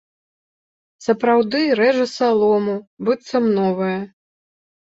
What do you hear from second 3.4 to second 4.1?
новая.